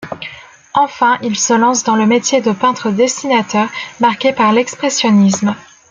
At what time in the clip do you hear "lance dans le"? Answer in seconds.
1.53-2.07